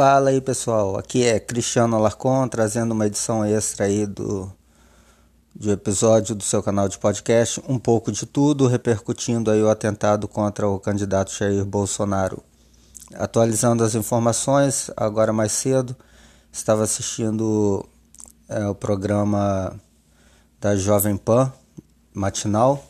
[0.00, 4.50] Fala aí pessoal, aqui é Cristiano Alarcon trazendo uma edição extra aí do,
[5.54, 10.26] do episódio do seu canal de podcast, um pouco de tudo, repercutindo aí o atentado
[10.26, 12.42] contra o candidato Jair Bolsonaro.
[13.12, 15.94] Atualizando as informações, agora mais cedo,
[16.50, 17.86] estava assistindo
[18.48, 19.78] é, o programa
[20.58, 21.52] da Jovem Pan,
[22.14, 22.86] matinal,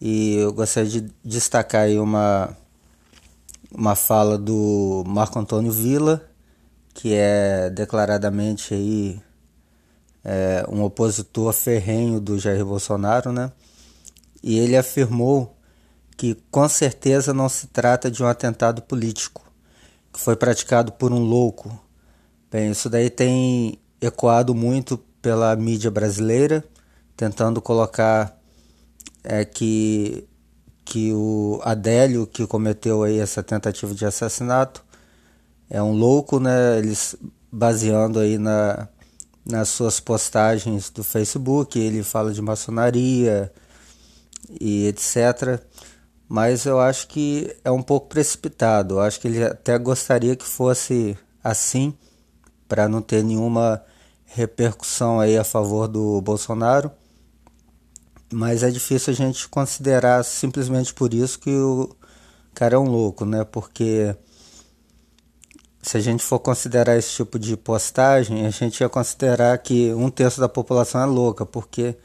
[0.00, 2.56] e eu gostaria de destacar aí uma
[3.72, 6.29] uma fala do Marco Antônio Villa,
[6.94, 9.20] que é declaradamente aí
[10.24, 13.52] é, um opositor ferrenho do Jair Bolsonaro, né?
[14.42, 15.56] E ele afirmou
[16.16, 19.42] que com certeza não se trata de um atentado político,
[20.12, 21.78] que foi praticado por um louco.
[22.50, 26.64] Bem, isso daí tem ecoado muito pela mídia brasileira,
[27.16, 28.38] tentando colocar
[29.22, 30.26] é, que
[30.82, 34.84] que o Adélio, que cometeu aí essa tentativa de assassinato,
[35.70, 36.78] é um louco, né?
[36.78, 37.16] Eles
[37.50, 38.88] baseando aí na,
[39.44, 43.52] nas suas postagens do Facebook, ele fala de maçonaria
[44.60, 45.62] e etc.
[46.28, 48.96] Mas eu acho que é um pouco precipitado.
[48.96, 51.94] Eu acho que ele até gostaria que fosse assim,
[52.68, 53.82] para não ter nenhuma
[54.26, 56.90] repercussão aí a favor do Bolsonaro
[58.32, 61.94] mas é difícil a gente considerar simplesmente por isso que o
[62.54, 63.44] cara é um louco, né?
[63.44, 64.14] Porque
[65.82, 70.10] se a gente for considerar esse tipo de postagem, a gente ia considerar que um
[70.10, 71.96] terço da população é louca, porque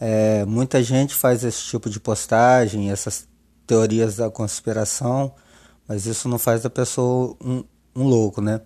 [0.00, 3.28] é, muita gente faz esse tipo de postagem, essas
[3.66, 5.34] teorias da conspiração,
[5.86, 7.62] mas isso não faz da pessoa um,
[7.94, 8.62] um louco, né?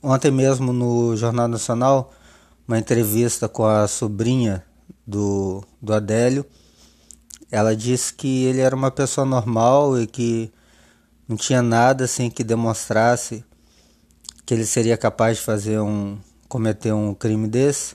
[0.00, 2.12] Ontem mesmo no Jornal Nacional,
[2.66, 4.64] uma entrevista com a sobrinha
[5.04, 6.46] do, do Adélio,
[7.50, 10.52] ela disse que ele era uma pessoa normal e que
[11.26, 13.44] não tinha nada assim que demonstrasse
[14.48, 16.18] que ele seria capaz de fazer um
[16.48, 17.94] cometer um crime desse,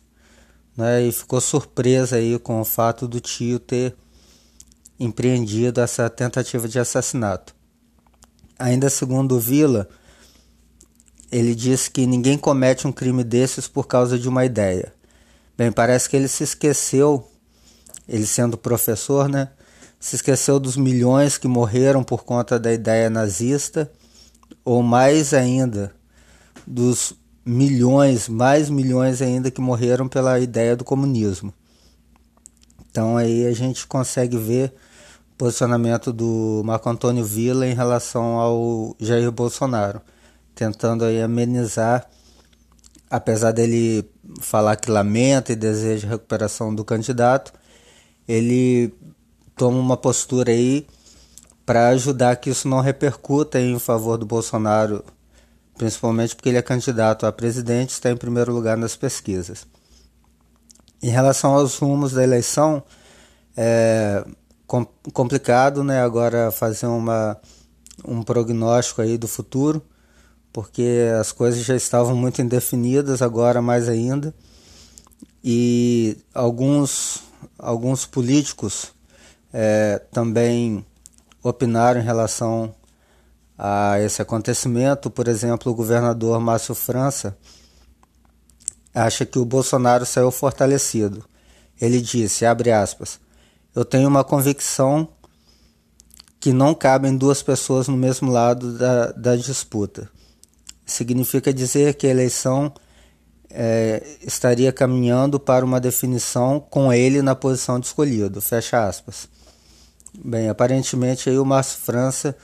[0.78, 1.02] né?
[1.02, 3.96] E ficou surpresa aí com o fato do tio ter
[5.00, 7.56] empreendido essa tentativa de assassinato.
[8.60, 9.90] Ainda segundo Vila,
[11.32, 14.94] ele disse que ninguém comete um crime desses por causa de uma ideia.
[15.58, 17.28] Bem, parece que ele se esqueceu,
[18.08, 19.50] ele sendo professor, né?
[20.00, 23.92] Se esqueceu dos milhões que morreram por conta da ideia nazista,
[24.64, 25.92] ou mais ainda,
[26.66, 27.14] dos
[27.46, 31.54] milhões, mais milhões ainda que morreram pela ideia do comunismo.
[32.90, 34.74] Então aí a gente consegue ver
[35.34, 40.02] o posicionamento do Marco Antônio Villa em relação ao Jair Bolsonaro,
[40.56, 42.08] tentando aí amenizar
[43.14, 44.10] apesar dele
[44.42, 47.54] falar que lamenta e deseja recuperação do candidato,
[48.28, 48.92] ele
[49.56, 50.88] toma uma postura aí
[51.64, 55.06] para ajudar que isso não repercuta em favor do Bolsonaro,
[55.78, 59.66] principalmente porque ele é candidato a presidente, está em primeiro lugar nas pesquisas.
[61.02, 62.84] Em relação aos rumos da eleição,
[63.56, 64.24] é
[65.14, 66.02] complicado, né?
[66.02, 67.38] Agora fazer uma,
[68.04, 69.84] um prognóstico aí do futuro
[70.54, 74.34] porque as coisas já estavam muito indefinidas, agora mais ainda.
[75.44, 77.24] E alguns,
[77.58, 78.94] alguns políticos
[79.52, 80.86] é, também
[81.42, 82.74] opinaram em relação
[83.58, 85.10] a esse acontecimento.
[85.10, 87.38] Por exemplo, o governador Márcio França
[88.94, 91.24] acha que o Bolsonaro saiu fortalecido.
[91.82, 93.20] Ele disse, abre aspas,
[93.76, 95.08] eu tenho uma convicção
[96.40, 100.10] que não cabem duas pessoas no mesmo lado da, da disputa
[100.86, 102.72] significa dizer que a eleição
[103.50, 108.42] é, estaria caminhando para uma definição com ele na posição de escolhido.
[108.42, 109.28] Fecha aspas.
[110.24, 112.36] Bem, aparentemente aí o Márcio França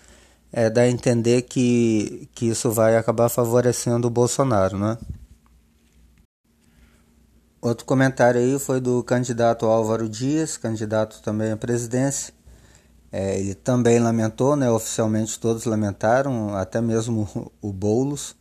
[0.51, 4.97] é, dá a entender que, que isso vai acabar favorecendo o Bolsonaro, né?
[7.61, 12.33] Outro comentário aí foi do candidato Álvaro Dias, candidato também à presidência,
[13.11, 18.35] é, ele também lamentou, né, oficialmente todos lamentaram, até mesmo o Boulos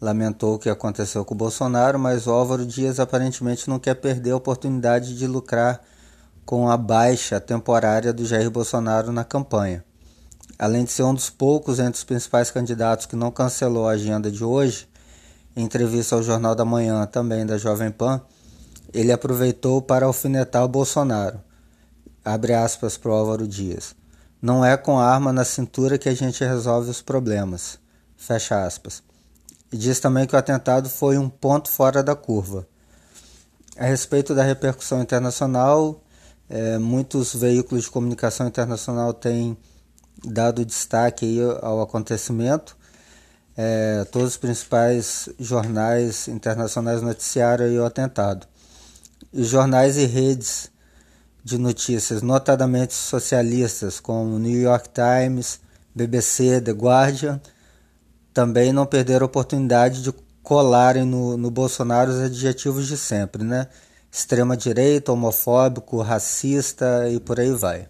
[0.00, 4.32] lamentou o que aconteceu com o Bolsonaro, mas o Álvaro Dias aparentemente não quer perder
[4.32, 5.80] a oportunidade de lucrar
[6.44, 9.84] com a baixa temporária do Jair Bolsonaro na campanha.
[10.62, 14.30] Além de ser um dos poucos entre os principais candidatos que não cancelou a agenda
[14.30, 14.86] de hoje,
[15.56, 18.20] em entrevista ao Jornal da Manhã, também da Jovem Pan,
[18.94, 21.40] ele aproveitou para alfinetar o Bolsonaro
[22.24, 23.94] abre aspas para o Álvaro Dias.
[24.40, 27.78] Não é com arma na cintura que a gente resolve os problemas.
[28.16, 29.02] Fecha aspas.
[29.72, 32.66] E diz também que o atentado foi um ponto fora da curva.
[33.76, 36.00] A respeito da repercussão internacional,
[36.48, 39.56] é, muitos veículos de comunicação internacional têm
[40.24, 42.76] dado destaque ao acontecimento.
[43.56, 48.46] é, todos os principais jornais internacionais noticiaram o atentado.
[49.32, 50.70] E jornais e redes
[51.44, 55.60] de notícias, notadamente socialistas, como New York Times,
[55.94, 57.40] BBC, The Guardian,
[58.32, 63.68] também não perderam a oportunidade de colarem no, no Bolsonaro os adjetivos de sempre, né?
[64.10, 67.88] Extrema-direita, homofóbico, racista e por aí vai.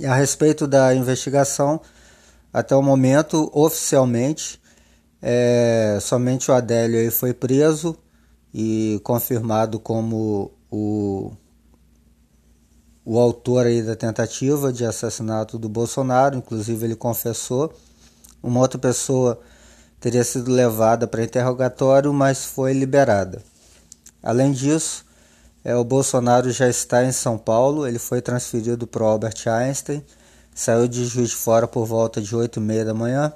[0.00, 1.78] E a respeito da investigação,
[2.50, 4.58] até o momento, oficialmente,
[5.20, 7.94] é, somente o Adélio foi preso
[8.54, 11.32] e confirmado como o,
[13.04, 17.70] o autor aí da tentativa de assassinato do Bolsonaro, inclusive ele confessou.
[18.42, 19.38] Uma outra pessoa
[20.00, 23.42] teria sido levada para interrogatório, mas foi liberada.
[24.22, 25.04] Além disso,
[25.64, 30.04] é, o Bolsonaro já está em São Paulo, ele foi transferido para o Albert Einstein,
[30.54, 33.32] saiu de Juiz de Fora por volta de 8 e meia da manhã.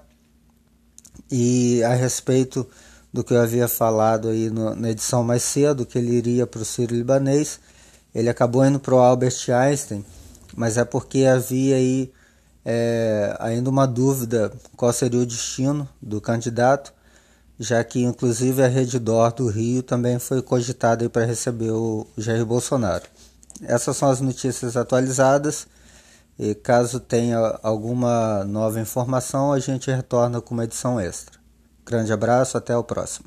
[1.31, 2.67] E a respeito
[3.13, 6.63] do que eu havia falado aí no, na edição mais cedo, que ele iria para
[6.63, 7.61] o Ciro Libanês,
[8.15, 10.05] ele acabou indo para o Albert Einstein,
[10.57, 12.13] mas é porque havia aí
[12.65, 16.93] é, ainda uma dúvida qual seria o destino do candidato,
[17.59, 23.05] já que inclusive a Reddor do Rio também foi cogitada para receber o Jair Bolsonaro.
[23.63, 25.67] Essas são as notícias atualizadas.
[26.37, 31.39] E caso tenha alguma nova informação, a gente retorna com uma edição extra.
[31.87, 33.27] Grande abraço, até o próximo.